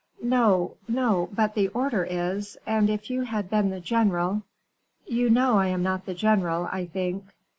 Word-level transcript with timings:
"No, 0.23 0.77
no; 0.87 1.29
but 1.31 1.53
the 1.53 1.67
order 1.67 2.03
is 2.03 2.57
and 2.65 2.89
if 2.89 3.11
you 3.11 3.21
had 3.21 3.51
been 3.51 3.69
the 3.69 3.79
general" 3.79 4.41
"You 5.05 5.29
know 5.29 5.59
I 5.59 5.67
am 5.67 5.83
not 5.83 6.07
the 6.07 6.15
general, 6.15 6.65
I 6.71 6.87
think." 6.87 7.25